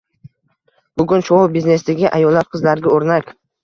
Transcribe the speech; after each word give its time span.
Bugun 1.03 1.23
shou 1.29 1.43
-biznesdagi 1.53 2.11
ayollar 2.21 2.53
qizlarga 2.53 2.99
o'rnak 3.01 3.37